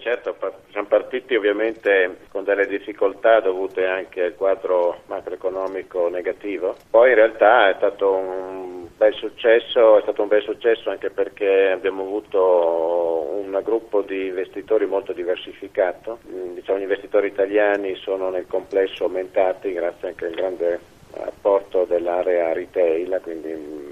partiti 1.10 1.34
ovviamente 1.34 2.18
con 2.30 2.44
delle 2.44 2.68
difficoltà 2.68 3.40
dovute 3.40 3.84
anche 3.84 4.22
al 4.22 4.36
quadro 4.36 5.00
macroeconomico 5.06 6.08
negativo, 6.08 6.76
poi 6.88 7.08
in 7.08 7.16
realtà 7.16 7.68
è 7.68 7.74
stato 7.78 8.12
un 8.12 8.86
bel 8.96 9.12
successo, 9.14 9.98
è 9.98 10.02
stato 10.02 10.22
un 10.22 10.28
bel 10.28 10.42
successo 10.42 10.88
anche 10.88 11.10
perché 11.10 11.70
abbiamo 11.70 12.02
avuto 12.02 13.26
un 13.42 13.60
gruppo 13.64 14.02
di 14.02 14.28
investitori 14.28 14.86
molto 14.86 15.12
diversificato, 15.12 16.20
mm, 16.30 16.54
diciamo, 16.54 16.78
gli 16.78 16.82
investitori 16.82 17.26
italiani 17.26 17.96
sono 17.96 18.30
nel 18.30 18.46
complesso 18.46 19.04
aumentati 19.04 19.72
grazie 19.72 20.08
anche 20.08 20.26
al 20.26 20.34
grande 20.34 20.78
apporto 21.24 21.86
dell'area 21.86 22.52
retail, 22.52 23.18
quindi 23.20 23.52
mm, 23.52 23.89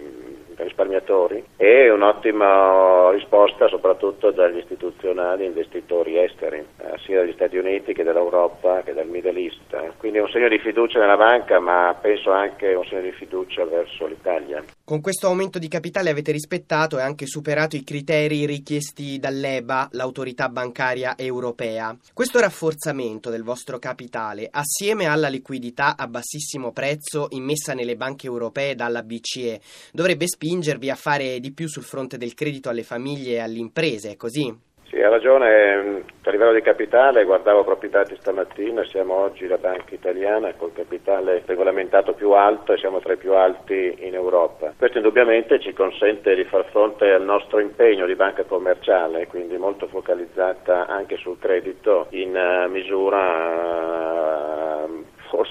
risparmiatori 0.64 1.44
e 1.56 1.90
un'ottima 1.90 3.10
risposta 3.10 3.68
soprattutto 3.68 4.30
dagli 4.30 4.58
istituzionali 4.58 5.44
investitori 5.44 6.18
esteri, 6.18 6.58
eh, 6.58 6.98
sia 6.98 7.20
dagli 7.20 7.32
Stati 7.32 7.56
Uniti 7.56 7.92
che 7.92 8.02
dall'Europa 8.02 8.82
che 8.82 8.94
dal 8.94 9.06
Middle 9.06 9.38
East. 9.38 9.96
Quindi 9.98 10.18
un 10.18 10.28
segno 10.28 10.48
di 10.48 10.58
fiducia 10.58 10.98
nella 10.98 11.16
banca, 11.16 11.58
ma 11.60 11.96
penso 12.00 12.30
anche 12.30 12.74
un 12.74 12.84
segno 12.84 13.02
di 13.02 13.12
fiducia 13.12 13.64
verso 13.64 14.06
l'Italia. 14.06 14.62
Con 14.88 15.02
questo 15.02 15.26
aumento 15.26 15.58
di 15.58 15.68
capitale 15.68 16.08
avete 16.08 16.32
rispettato 16.32 16.98
e 16.98 17.02
anche 17.02 17.26
superato 17.26 17.76
i 17.76 17.84
criteri 17.84 18.46
richiesti 18.46 19.18
dall'EBA, 19.18 19.90
l'autorità 19.92 20.48
bancaria 20.48 21.14
europea. 21.18 21.94
Questo 22.14 22.40
rafforzamento 22.40 23.28
del 23.28 23.42
vostro 23.42 23.78
capitale, 23.78 24.48
assieme 24.50 25.04
alla 25.04 25.28
liquidità 25.28 25.94
a 25.94 26.08
bassissimo 26.08 26.72
prezzo 26.72 27.26
immessa 27.32 27.74
nelle 27.74 27.96
banche 27.96 28.28
europee 28.28 28.74
dalla 28.74 29.02
BCE, 29.02 29.60
dovrebbe 29.92 30.26
spingervi 30.26 30.88
a 30.88 30.96
fare 30.96 31.38
di 31.38 31.52
più 31.52 31.68
sul 31.68 31.82
fronte 31.82 32.16
del 32.16 32.32
credito 32.32 32.70
alle 32.70 32.82
famiglie 32.82 33.32
e 33.32 33.40
alle 33.40 33.58
imprese, 33.58 34.12
è 34.12 34.16
così? 34.16 34.67
Sì, 34.88 35.02
ha 35.02 35.10
ragione, 35.10 36.02
a 36.22 36.30
livello 36.30 36.54
di 36.54 36.62
capitale 36.62 37.24
guardavo 37.24 37.62
proprio 37.62 37.90
i 37.90 37.92
dati 37.92 38.16
stamattina, 38.20 38.82
siamo 38.84 39.16
oggi 39.16 39.46
la 39.46 39.58
banca 39.58 39.94
italiana 39.94 40.54
col 40.54 40.72
capitale 40.72 41.42
regolamentato 41.44 42.14
più 42.14 42.30
alto 42.30 42.72
e 42.72 42.78
siamo 42.78 42.98
tra 43.00 43.12
i 43.12 43.18
più 43.18 43.34
alti 43.34 43.96
in 43.98 44.14
Europa. 44.14 44.72
Questo 44.78 44.96
indubbiamente 44.96 45.60
ci 45.60 45.74
consente 45.74 46.34
di 46.34 46.44
far 46.44 46.64
fronte 46.70 47.12
al 47.12 47.22
nostro 47.22 47.58
impegno 47.60 48.06
di 48.06 48.14
banca 48.14 48.44
commerciale, 48.44 49.26
quindi 49.26 49.58
molto 49.58 49.88
focalizzata 49.88 50.86
anche 50.86 51.18
sul 51.18 51.38
credito 51.38 52.06
in 52.10 52.34
eh, 52.34 52.66
misura 52.68 54.37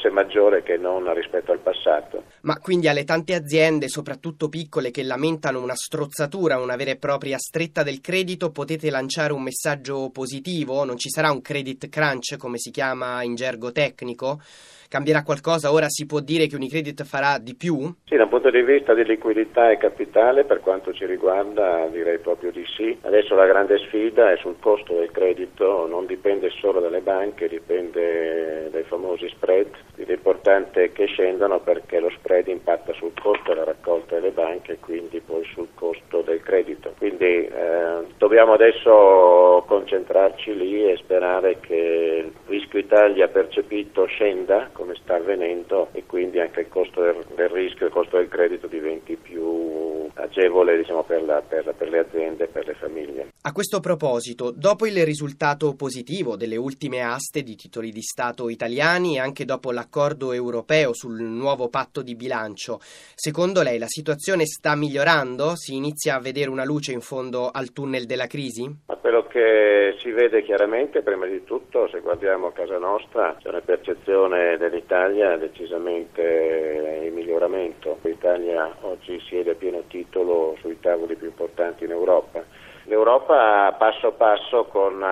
forse 0.08 0.10
maggiore 0.10 0.64
che 0.64 0.78
non 0.78 1.14
rispetto 1.14 1.52
al 1.52 1.60
passato. 1.60 2.24
Ma 2.42 2.58
quindi 2.58 2.88
alle 2.88 3.04
tante 3.04 3.34
aziende, 3.34 3.88
soprattutto 3.88 4.50
piccole, 4.50 4.92
che 4.92 5.04
lamentano 5.04 5.62
una 5.62 5.76
strozzatura, 5.76 6.60
una 6.60 6.76
vera 6.76 6.92
e 6.92 6.98
propria 6.98 7.38
stretta 7.38 7.84
del 7.84 8.02
credito, 8.02 8.52
potete 8.52 8.90
lanciare 8.90 9.34
un 9.34 9.44
messaggio 9.44 10.10
positivo? 10.12 10.84
Non 10.84 10.98
ci 10.98 11.10
sarà 11.10 11.32
un 11.32 11.42
credit 11.42 11.90
crunch, 11.90 12.38
come 12.38 12.58
si 12.58 12.72
chiama 12.72 13.24
in 13.24 13.36
gergo 13.36 13.72
tecnico? 13.72 14.40
Cambierà 14.90 15.22
qualcosa? 15.24 15.74
Ora 15.74 15.90
si 15.90 16.06
può 16.06 16.22
dire 16.22 16.48
che 16.48 16.56
Unicredit 16.56 17.04
farà 17.04 17.40
di 17.40 17.56
più? 17.56 17.94
Sì, 18.06 18.16
dal 18.16 18.30
punto 18.30 18.50
di 18.50 18.62
vista 18.62 18.94
di 18.94 19.04
liquidità 19.04 19.70
e 19.70 19.78
capitale, 19.78 20.46
per 20.46 20.62
quanto 20.62 20.94
ci 20.94 21.06
riguarda, 21.06 21.88
direi 21.92 22.20
proprio 22.20 22.52
di 22.52 22.64
sì. 22.78 22.98
Adesso 23.02 23.36
la 23.36 23.46
grande 23.46 23.78
sfida 23.80 24.32
è 24.32 24.38
sul 24.38 24.56
costo 24.62 24.94
del 24.94 25.12
credito, 25.12 25.88
non 25.88 26.06
dipende 26.06 26.50
solo 26.62 26.80
dalle 26.80 27.02
banche, 27.02 27.50
dipende 27.50 28.70
dai 28.72 28.84
famosi 28.84 29.28
spread. 29.28 29.68
L'importante 30.06 30.84
è 30.84 30.92
che 30.92 31.06
scendano 31.08 31.60
perché 31.60 32.00
lo 32.00 32.10
spread 32.12 32.48
impatta 32.48 32.94
sul 32.94 33.14
costo 33.20 33.54
della 33.54 33.64
raccolta 33.64 34.16
delle 34.16 34.32
banche 34.32 34.74
e 34.74 34.80
quindi 34.80 35.20
poi 35.20 35.44
sul 35.54 35.70
costo 35.74 36.22
del 36.22 36.42
credito. 36.42 36.94
Quindi 36.98 37.26
eh, 37.46 38.06
dobbiamo 38.18 38.54
adesso 38.54 39.64
concentrarci 39.68 40.56
lì 40.56 40.90
e 40.90 40.98
sperare 40.98 41.60
che 41.60 42.26
il 42.26 42.32
rischio 42.46 42.80
Italia 42.80 43.28
percepito 43.28 44.06
scenda 44.06 44.70
come 44.72 44.94
sta 44.96 45.16
avvenendo 45.16 45.90
e 45.94 46.04
quindi 46.06 46.40
anche 46.40 46.62
il 46.62 46.70
costo 46.70 47.02
del, 47.02 47.26
del 47.36 47.50
rischio, 47.50 47.88
il 47.88 47.92
costo 47.92 48.18
del 48.18 48.28
credito 48.28 48.68
diventi 48.68 49.16
più 49.16 49.57
agevole 50.18 50.78
diciamo, 50.78 51.04
per, 51.04 51.24
la, 51.24 51.42
per, 51.42 51.74
per 51.78 51.90
le 51.90 52.00
aziende 52.00 52.46
e 52.46 52.48
per 52.48 52.66
le 52.66 52.74
famiglie. 52.74 53.28
A 53.42 53.52
questo 53.52 53.80
proposito, 53.80 54.52
dopo 54.52 54.86
il 54.86 55.06
risultato 55.06 55.74
positivo 55.76 56.36
delle 56.36 56.58
ultime 56.58 57.02
aste 57.02 57.44
di 57.44 57.56
titoli 57.56 57.92
di 57.92 58.02
Stato 58.02 58.50
italiani 58.50 59.16
e 59.16 59.20
anche 59.20 59.46
dopo 59.46 59.72
l'accordo 59.72 60.34
europeo 60.34 60.94
sul 60.94 61.22
nuovo 61.22 61.70
patto 61.70 62.02
di 62.02 62.16
bilancio, 62.16 62.80
secondo 62.82 63.62
lei 63.62 63.78
la 63.78 63.88
situazione 63.88 64.46
sta 64.46 64.76
migliorando? 64.76 65.56
Si 65.56 65.76
inizia 65.76 66.16
a 66.16 66.20
vedere 66.20 66.50
una 66.50 66.66
luce 66.66 66.92
in 66.92 67.02
fondo 67.02 67.50
al 67.50 67.72
tunnel 67.72 68.06
della 68.06 68.28
crisi? 68.28 68.70
Ma 68.88 68.96
quello 68.96 69.26
che 69.28 69.96
si 70.00 70.12
vede 70.12 70.44
chiaramente, 70.44 71.02
prima 71.02 71.26
di 71.26 71.44
tutto, 71.44 71.88
se 71.90 72.02
guardiamo 72.02 72.48
a 72.48 72.52
casa 72.52 72.78
nostra, 72.78 73.38
c'è 73.40 73.50
una 73.50 73.62
percezione 73.62 74.58
dell'Italia 74.58 75.38
decisamente 75.38 77.06
in 77.06 77.14
miglioramento. 77.14 78.00
L'Italia 78.02 78.76
oggi 78.82 79.20
siede 79.28 79.52
a 79.52 79.56
pieno 79.56 79.84
titolo 79.88 80.07
sui 80.60 80.80
tavoli 80.80 81.16
più 81.16 81.28
importanti 81.28 81.84
in 81.84 81.92
Europa. 81.92 82.44
L'Europa 82.84 83.74
passo 83.78 84.12
passo 84.12 84.66
con 84.66 85.04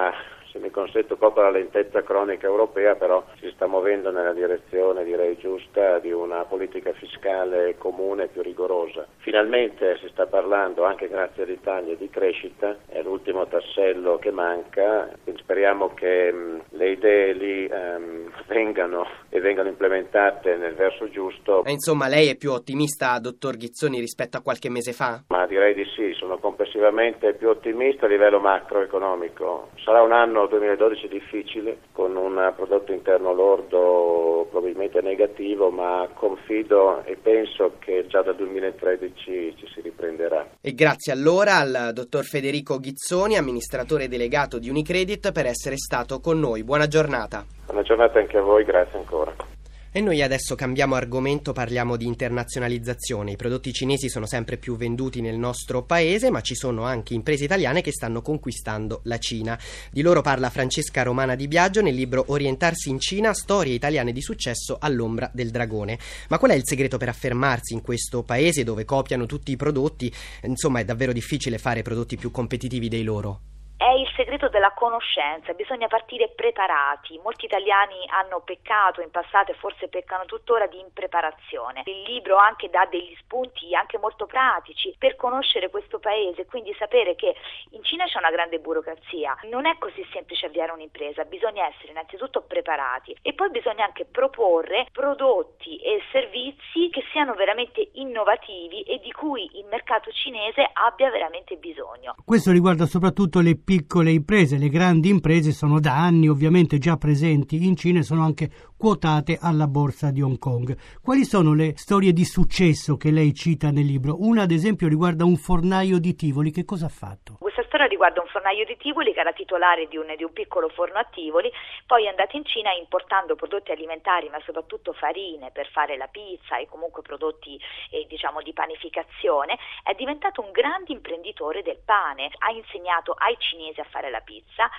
se 0.55 0.62
mi 0.62 0.71
consente 0.71 1.15
proprio 1.17 1.43
la 1.43 1.50
lentezza 1.50 2.01
cronica 2.01 2.47
europea, 2.47 2.95
però 2.95 3.24
si 3.39 3.51
sta 3.53 3.67
muovendo 3.67 4.09
nella 4.09 4.31
direzione, 4.31 5.03
direi 5.03 5.38
giusta, 5.38 6.00
di 6.00 6.13
una 6.13 6.45
politica 6.45 6.93
fiscale 6.93 7.75
comune 7.77 8.27
più 8.27 8.41
rigorosa. 8.41 9.05
Finalmente 9.17 9.97
si 9.97 10.07
sta 10.07 10.25
parlando, 10.27 10.85
anche 10.85 11.09
grazie 11.09 11.43
all'Italia, 11.43 11.95
di 11.95 12.09
crescita, 12.09 12.77
è 12.88 13.01
l'ultimo 13.01 13.45
tassello 13.47 14.17
che 14.17 14.31
manca, 14.31 15.09
speriamo 15.35 15.93
che 15.93 16.31
mh, 16.31 16.62
le 16.69 16.89
idee 16.91 17.33
lì 17.33 17.69
um, 17.69 18.31
vengano 18.47 19.05
e 19.29 19.41
vengano 19.41 19.67
implementate 19.67 20.55
nel 20.55 20.75
verso 20.75 21.09
giusto. 21.09 21.65
E 21.65 21.71
insomma, 21.71 22.07
lei 22.07 22.29
è 22.29 22.38
più 22.38 22.51
ottimista, 22.51 23.19
dottor 23.19 23.57
Ghizzoni, 23.57 24.00
rispetto 24.00 24.38
a 24.38 24.41
qualche 24.41 24.69
mese 24.69 24.93
fa? 24.93 25.21
Ma 25.27 25.45
direi 25.47 25.74
di 25.74 25.83
sì, 25.95 26.13
sono 26.13 26.38
complessivamente 26.38 27.33
più 27.33 27.50
ottimista 27.50 28.05
a 28.05 28.09
livello 28.09 28.39
macroeconomico. 28.39 29.71
Sarà 29.83 30.01
un 30.01 30.13
anno 30.13 30.45
2012 30.48 31.08
difficile, 31.08 31.78
con 31.92 32.16
un 32.16 32.54
prodotto 32.56 32.92
interno 32.92 33.34
lordo 33.34 34.48
probabilmente 34.50 35.02
negativo, 35.02 35.70
ma 35.70 36.08
confido 36.14 37.04
e 37.04 37.18
penso 37.22 37.74
che 37.80 38.06
già 38.08 38.22
dal 38.22 38.36
2013 38.36 39.56
ci 39.58 39.68
si 39.74 39.82
riprenderà. 39.82 40.48
E 40.62 40.74
grazie 40.74 41.12
allora 41.14 41.58
al 41.58 41.92
dottor 41.94 42.24
Federico 42.24 42.80
Ghizzoni, 42.80 43.38
amministratore 43.38 44.08
delegato 44.08 44.60
di 44.60 44.70
Unicredit, 44.70 45.32
per 45.32 45.46
essere 45.46 45.78
stato 45.78 46.20
con 46.20 46.40
noi. 46.40 46.64
Buona 46.64 46.88
giornata. 46.88 47.46
Buona 47.66 47.82
giornata 47.82 48.20
anche 48.20 48.38
a 48.38 48.42
voi, 48.42 48.64
grazie 48.64 48.98
ancora. 48.98 49.54
E 49.98 50.02
noi 50.02 50.22
adesso 50.22 50.56
cambiamo 50.56 50.96
argomento, 50.96 51.54
parliamo 51.54 51.96
di 51.96 52.06
internazionalizzazione. 52.06 53.32
I 53.32 53.38
prodotti 53.38 53.72
cinesi 53.72 54.10
sono 54.10 54.25
sempre 54.25 54.58
più 54.58 54.75
venduti 54.75 55.22
nel 55.22 55.38
nostro 55.38 55.86
paese, 55.86 56.30
ma 56.30 56.42
ci 56.42 56.54
sono 56.54 56.84
anche 56.84 57.14
imprese 57.14 57.46
italiane 57.46 57.80
che 57.80 57.94
stanno 57.94 58.22
conquistando 58.22 59.00
la 59.06 59.18
Cina. 59.20 59.58
Di 59.90 60.02
loro 60.02 60.20
parla 60.20 60.50
Francesca 60.50 61.02
Romana 61.02 61.36
Di 61.36 61.48
Biagio 61.48 61.82
nel 61.82 61.96
libro 61.96 62.25
Orientarsi 62.28 62.90
in 62.90 63.00
Cina, 63.00 63.34
storie 63.34 63.74
italiane 63.74 64.12
di 64.12 64.22
successo 64.22 64.75
all'ombra 64.82 65.32
del 65.34 65.50
dragone. 65.50 65.98
Ma 66.28 66.40
qual 66.40 66.52
è 66.52 66.56
il 66.56 66.66
segreto 66.66 66.98
per 66.98 67.08
affermarsi 67.08 67.72
in 67.72 67.82
questo 67.82 68.22
paese 68.24 68.66
dove 68.66 68.84
copiano 68.84 69.25
tutti 69.25 69.52
i 69.52 69.56
prodotti? 69.56 70.14
Insomma, 70.42 70.82
è 70.82 70.84
davvero 70.84 71.14
difficile 71.14 71.58
fare 71.58 71.84
prodotti 71.84 72.18
più 72.18 72.32
competitivi 72.32 72.90
dei 72.90 73.04
loro 73.04 73.54
è 73.77 73.91
il 73.91 74.08
segreto 74.15 74.48
della 74.48 74.72
conoscenza, 74.72 75.53
bisogna 75.53 75.88
partire 75.88 76.32
preparati. 76.34 77.20
Molti 77.22 77.46
italiani 77.46 78.08
hanno 78.08 78.39
peccato 78.39 79.01
in 79.01 79.12
passato 79.12 79.51
e 79.51 79.55
forse 79.55 79.89
peccano 79.89 80.25
tuttora 80.25 80.65
di 80.67 80.79
impreparazione. 80.79 81.84
Il 81.86 82.03
libro 82.03 82.38
anche 82.38 82.70
dà 82.70 82.88
degli 82.89 83.13
spunti 83.20 83.75
anche 83.75 83.98
molto 83.98 84.25
pratici 84.25 84.96
per 84.98 85.15
conoscere 85.17 85.70
questo 85.70 86.00
paese, 86.00 86.46
quindi 86.46 86.74
sapere 86.79 87.15
che 87.15 87.36
in 87.72 87.84
Cina 87.84 88.05
c'è 88.05 88.17
una 88.17 88.32
grande 88.32 88.60
burocrazia, 88.60 89.38
non 89.50 89.65
è 89.65 89.77
così 89.77 90.05
semplice 90.13 90.46
avviare 90.46 90.72
un'impresa, 90.72 91.25
bisogna 91.25 91.67
essere 91.67 91.91
innanzitutto 91.91 92.44
preparati 92.44 93.15
e 93.22 93.34
poi 93.34 93.50
bisogna 93.50 93.84
anche 93.84 94.05
proporre 94.05 94.88
prodotti 94.91 95.77
e 95.77 96.01
servizi 96.12 96.89
che 96.91 97.03
siano 97.12 97.34
veramente 97.34 97.89
innovativi 97.94 98.84
e 98.84 99.00
di 99.00 99.12
cui 99.12 99.50
il 99.60 99.65
mercato 99.65 100.12
cinese 100.12 100.70
abbia 100.72 101.10
veramente 101.12 101.58
bisogno. 101.58 102.15
Questo 102.24 102.51
riguarda 102.51 102.86
soprattutto 102.86 103.41
le 103.41 103.58
piccole 103.65 104.12
imprese, 104.12 104.57
le 104.57 104.69
grandi 104.69 105.10
imprese 105.10 105.51
sono 105.51 105.79
da 105.79 105.98
anni 105.98 106.29
ovviamente 106.29 106.77
già 106.77 106.95
presenti 106.95 107.65
in 107.65 107.75
Cina 107.75 108.00
e 108.00 108.03
sono 108.03 108.24
anche 108.24 108.50
quotate 108.77 109.38
alla 109.41 109.67
borsa 109.67 110.12
di 110.12 110.22
Hong 110.22 110.38
Kong. 110.38 110.77
Quali 111.01 111.25
sono 111.25 111.53
le 111.53 111.74
storie 111.75 112.13
di 112.13 112.24
successo 112.24 112.95
che 112.95 113.10
lei 113.10 113.34
cita 113.34 113.72
nel 113.72 113.86
libro? 113.86 114.17
Una 114.19 114.43
ad 114.43 114.51
esempio 114.51 114.88
riguarda 114.88 115.25
un 115.25 115.36
fornaio 115.36 115.98
di 115.98 116.15
Tivoli, 116.15 116.51
che 116.51 116.63
cosa 116.63 116.86
ha 116.86 116.89
fatto? 116.89 117.38
Questa 117.39 117.64
storia 117.75 117.88
riguarda 117.88 118.22
un 118.22 118.27
fornaio 118.27 118.63
di 118.63 118.77
Tivoli 118.77 119.12
che 119.12 119.20
era 119.20 119.34
titolare 119.34 119.88
di 119.88 119.98
un, 119.98 120.13
di 120.15 120.24
un 120.24 120.32
piccolo 120.32 120.70
forno 120.70 120.98
a 120.98 121.03
Tivoli, 121.03 121.51
poi 121.86 122.05
è 122.05 122.08
andato 122.08 122.38
in 122.38 122.46
Cina 122.46 122.72
importando 122.72 123.36
prodotti 123.36 123.72
alimentari 123.72 124.29
ma 124.29 124.39
soprattutto 124.46 124.94
farine 124.94 125.51
per 125.51 125.70
fare 125.72 125.98
la 125.98 126.08
pizza 126.08 126.55
e 126.55 126.67
comunque 126.67 127.01
prodotti 127.01 127.60
eh, 127.89 128.05
diciamo 128.08 128.41
di 128.41 128.53
panificazione, 128.53 129.58
è 129.84 129.94
diventato 129.94 130.39
un 130.39 130.51
grande 130.51 130.94
imprenditore 130.94 131.63
del 131.63 131.82
pane, 131.84 132.32
ha 132.38 132.51
insegnato 132.51 133.12
ai 133.12 133.36
cinesi 133.39 133.82
a 133.82 133.86
fare 133.89 134.10
la 134.10 134.22
pizza 134.22 134.70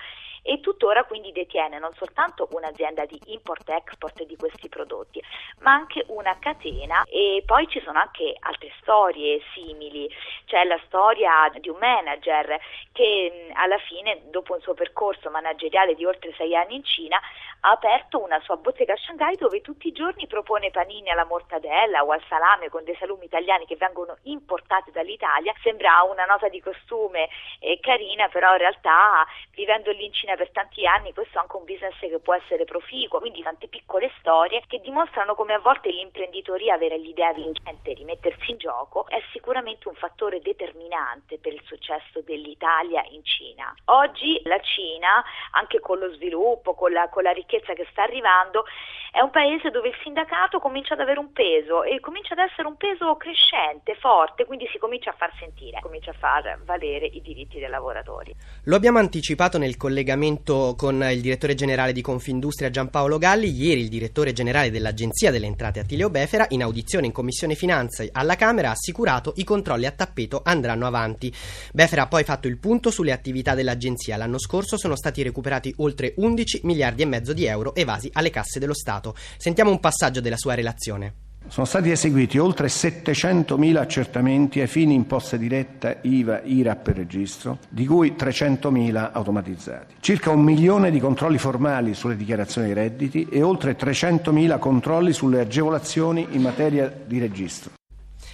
e 0.47 0.61
tuttora 0.61 1.03
quindi 1.03 1.33
detiene 1.33 1.77
non 1.77 1.93
soltanto 1.95 2.47
un'azienda 2.51 3.05
di 3.05 3.19
import-export 3.25 4.23
di 4.23 4.37
questi 4.37 4.69
prodotti, 4.69 5.21
ma 5.59 5.73
anche 5.73 6.05
una 6.07 6.37
catena 6.39 7.03
e 7.03 7.43
poi 7.45 7.67
ci 7.67 7.81
sono 7.81 7.99
anche 7.99 8.33
altre 8.39 8.71
storie 8.79 9.41
simili. 9.53 10.09
C'è 10.45 10.63
la 10.63 10.79
storia 10.85 11.51
di 11.59 11.67
un 11.67 11.75
manager 11.77 12.57
che 12.93 13.49
alla 13.53 13.77
fine, 13.79 14.21
dopo 14.29 14.53
un 14.53 14.61
suo 14.61 14.73
percorso 14.73 15.29
manageriale 15.29 15.95
di 15.95 16.05
oltre 16.05 16.33
sei 16.37 16.55
anni 16.55 16.75
in 16.75 16.83
Cina, 16.85 17.19
ha 17.61 17.71
aperto 17.71 18.23
una 18.23 18.39
sua 18.39 18.55
bottega 18.55 18.93
a 18.93 18.97
Shanghai 18.97 19.35
dove 19.35 19.59
tutti 19.59 19.87
i 19.87 19.91
giorni 19.91 20.27
propone 20.27 20.71
panini 20.71 21.09
alla 21.09 21.25
mortadella 21.25 22.05
o 22.05 22.11
al 22.11 22.23
salame 22.29 22.69
con 22.69 22.85
dei 22.85 22.95
salumi 22.95 23.25
italiani 23.25 23.65
che 23.65 23.75
vengono 23.75 24.15
importati 24.23 24.91
dall'Italia. 24.91 25.53
Sembra 25.61 26.03
una 26.03 26.23
nota 26.23 26.47
di 26.47 26.61
costume 26.61 27.27
eh, 27.59 27.79
carina, 27.81 28.29
però 28.29 28.53
in 28.53 28.59
realtà 28.59 29.25
vivendo 29.51 29.91
lì 29.91 30.05
in 30.05 30.13
Cina 30.13 30.35
per 30.37 30.51
tanti 30.51 30.85
anni 30.85 31.11
questo 31.11 31.37
è 31.37 31.41
anche 31.41 31.57
un 31.57 31.65
business 31.65 31.99
che 31.99 32.19
può 32.19 32.33
essere 32.35 32.63
proficuo, 32.63 33.19
quindi 33.19 33.41
tante 33.41 33.67
piccole 33.67 34.11
storie 34.19 34.63
che 34.67 34.79
dimostrano 34.79 35.35
come 35.35 35.53
a 35.53 35.59
volte 35.59 35.89
l'imprenditoria 35.89 36.75
avere 36.75 36.97
l'idea 36.97 37.33
vincente 37.33 37.93
di 37.93 38.05
mettersi 38.05 38.51
in 38.51 38.57
gioco 38.57 39.07
è 39.07 39.21
sicuramente 39.33 39.87
un 39.89 39.95
fattore 39.95 40.39
determinante 40.39 41.39
per 41.39 41.53
il 41.53 41.61
successo 41.65 42.21
dell'Italia 42.21 43.03
in 43.09 43.23
Cina. 43.25 43.73
Oggi 43.85 44.39
la 44.43 44.59
Cina, 44.61 45.23
anche 45.51 45.79
con 45.79 45.99
lo 45.99 46.13
sviluppo, 46.13 46.75
con 46.75 46.91
la, 46.91 47.09
con 47.09 47.23
la 47.23 47.31
ricchezza 47.31 47.73
che 47.73 47.87
sta 47.91 48.03
arrivando, 48.03 48.65
è 49.11 49.21
un 49.21 49.31
paese 49.31 49.71
dove 49.71 49.89
il 49.89 49.95
sindacato 50.03 50.59
comincia 50.59 50.93
ad 50.93 50.99
avere 50.99 51.19
un 51.19 51.31
peso 51.31 51.83
e 51.83 51.99
comincia 51.99 52.33
ad 52.33 52.39
essere 52.39 52.67
un 52.67 52.77
peso 52.77 53.15
crescente, 53.15 53.95
forte, 53.95 54.45
quindi 54.45 54.67
si 54.71 54.77
comincia 54.77 55.09
a 55.09 55.13
far 55.13 55.33
sentire, 55.39 55.79
comincia 55.81 56.11
a 56.11 56.13
far 56.13 56.59
valere 56.63 57.07
i 57.07 57.21
diritti 57.21 57.59
dei 57.59 57.69
lavoratori. 57.69 58.35
Lo 58.65 58.75
abbiamo 58.75 58.99
anticipato 58.99 59.57
nel 59.57 59.75
collegamento 60.17 60.73
con 60.75 61.07
il 61.11 61.21
direttore 61.21 61.53
generale 61.53 61.93
di 61.93 62.01
Confindustria 62.01 62.71
Giampaolo 62.71 63.19
Galli, 63.19 63.51
ieri 63.51 63.81
il 63.81 63.87
direttore 63.87 64.33
generale 64.33 64.71
dell'Agenzia 64.71 65.29
delle 65.29 65.45
Entrate 65.45 65.79
Attilio 65.79 66.09
Befera 66.09 66.47
in 66.49 66.63
audizione 66.63 67.05
in 67.05 67.11
Commissione 67.11 67.53
Finanze 67.53 68.09
alla 68.11 68.35
Camera 68.35 68.69
ha 68.69 68.71
assicurato 68.71 69.33
i 69.35 69.43
controlli 69.43 69.85
a 69.85 69.91
tappeto 69.91 70.41
andranno 70.43 70.87
avanti. 70.87 71.31
Befera 71.71 72.03
ha 72.03 72.07
poi 72.07 72.23
fatto 72.23 72.47
il 72.47 72.57
punto 72.57 72.89
sulle 72.89 73.11
attività 73.11 73.53
dell'Agenzia. 73.53 74.17
L'anno 74.17 74.39
scorso 74.39 74.77
sono 74.77 74.95
stati 74.95 75.21
recuperati 75.21 75.73
oltre 75.77 76.13
11 76.17 76.61
miliardi 76.63 77.03
e 77.03 77.05
mezzo 77.05 77.33
di 77.33 77.45
euro 77.45 77.75
evasi 77.75 78.09
alle 78.13 78.31
casse 78.31 78.59
dello 78.59 78.73
Stato. 78.73 79.15
Sentiamo 79.37 79.69
un 79.69 79.79
passaggio 79.79 80.21
della 80.21 80.37
sua 80.37 80.55
relazione. 80.55 81.26
Sono 81.47 81.65
stati 81.65 81.91
eseguiti 81.91 82.37
oltre 82.37 82.67
700.000 82.67 83.77
accertamenti 83.77 84.59
ai 84.59 84.67
fini 84.67 84.93
imposta 84.93 85.37
diretta, 85.37 85.97
IVA, 86.01 86.41
IRAP 86.43 86.87
e 86.89 86.93
registro, 86.93 87.57
di 87.69 87.85
cui 87.85 88.15
300.000 88.17 89.11
automatizzati. 89.13 89.95
Circa 89.99 90.29
un 90.29 90.41
milione 90.41 90.91
di 90.91 90.99
controlli 90.99 91.37
formali 91.37 91.93
sulle 91.93 92.17
dichiarazioni 92.17 92.67
dei 92.67 92.75
redditi 92.75 93.27
e 93.31 93.41
oltre 93.41 93.77
300.000 93.77 94.59
controlli 94.59 95.13
sulle 95.13 95.39
agevolazioni 95.39 96.27
in 96.31 96.41
materia 96.41 96.93
di 97.05 97.17
registro. 97.17 97.71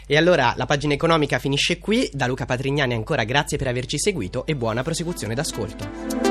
E 0.06 0.18
allora 0.18 0.54
la 0.58 0.66
pagina 0.66 0.94
economica 0.94 1.40
finisce 1.40 1.80
qui. 1.80 2.10
Da 2.12 2.28
Luca 2.28 2.46
Patrignani 2.46 2.94
ancora 2.94 3.24
grazie 3.24 3.58
per 3.58 3.68
averci 3.68 3.98
seguito 3.98 4.46
e 4.46 4.56
buona 4.56 4.84
prosecuzione 4.84 5.34
d'ascolto. 5.34 6.23